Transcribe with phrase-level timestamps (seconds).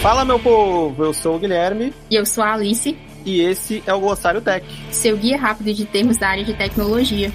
[0.00, 1.04] Fala, meu povo!
[1.04, 1.92] Eu sou o Guilherme.
[2.10, 2.96] E eu sou a Alice.
[3.22, 7.30] E esse é o Glossário Tech seu guia rápido de termos da área de tecnologia.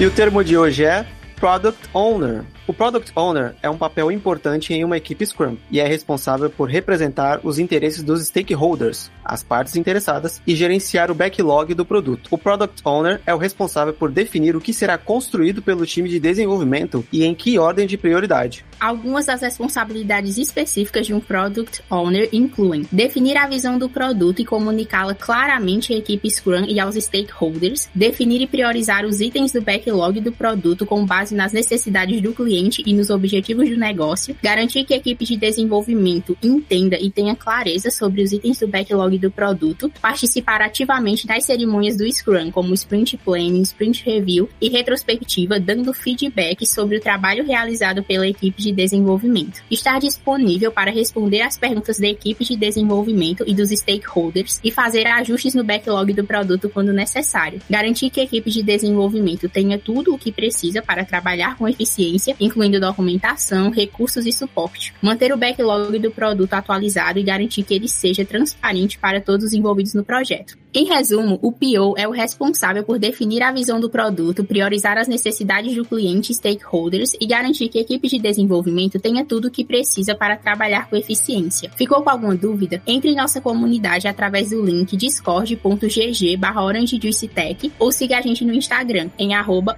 [0.00, 1.06] E o termo de hoje é
[1.36, 2.42] Product Owner.
[2.66, 6.66] O Product Owner é um papel importante em uma equipe Scrum e é responsável por
[6.66, 12.28] representar os interesses dos stakeholders, as partes interessadas, e gerenciar o backlog do produto.
[12.30, 16.18] O Product Owner é o responsável por definir o que será construído pelo time de
[16.18, 18.64] desenvolvimento e em que ordem de prioridade.
[18.80, 24.44] Algumas das responsabilidades específicas de um Product Owner incluem definir a visão do produto e
[24.44, 30.18] comunicá-la claramente à equipe Scrum e aos stakeholders, definir e priorizar os itens do backlog
[30.18, 34.84] do produto com base nas necessidades do cliente cliente e nos objetivos do negócio, garantir
[34.84, 39.30] que a equipe de desenvolvimento entenda e tenha clareza sobre os itens do backlog do
[39.30, 45.92] produto, participar ativamente das cerimônias do Scrum, como Sprint Planning, Sprint Review e retrospectiva, dando
[45.92, 49.62] feedback sobre o trabalho realizado pela equipe de desenvolvimento.
[49.70, 55.06] Estar disponível para responder às perguntas da equipe de desenvolvimento e dos stakeholders e fazer
[55.06, 57.60] ajustes no backlog do produto quando necessário.
[57.68, 62.36] Garantir que a equipe de desenvolvimento tenha tudo o que precisa para trabalhar com eficiência
[62.44, 64.94] incluindo documentação, recursos e suporte.
[65.00, 69.52] Manter o backlog do produto atualizado e garantir que ele seja transparente para todos os
[69.52, 70.56] envolvidos no projeto.
[70.76, 75.06] Em resumo, o PO é o responsável por definir a visão do produto, priorizar as
[75.06, 79.50] necessidades do cliente e stakeholders e garantir que a equipe de desenvolvimento tenha tudo o
[79.52, 81.70] que precisa para trabalhar com eficiência.
[81.76, 82.82] Ficou com alguma dúvida?
[82.88, 89.10] Entre em nossa comunidade através do link discord.gg orangejuicetech ou siga a gente no Instagram
[89.16, 89.76] em arroba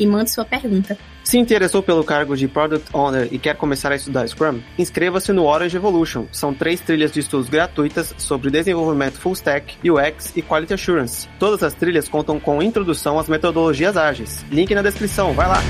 [0.00, 0.98] e mande sua pergunta.
[1.26, 5.44] Se interessou pelo cargo de Product Owner e quer começar a estudar Scrum, inscreva-se no
[5.44, 6.26] Orange Evolution.
[6.30, 11.28] São três trilhas de estudos gratuitas sobre desenvolvimento full stack, UX e Quality Assurance.
[11.40, 14.46] Todas as trilhas contam com introdução às metodologias ágeis.
[14.52, 15.60] Link na descrição, vai lá!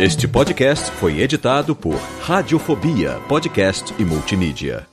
[0.00, 4.89] Este podcast foi editado por Radiofobia, podcast e multimídia.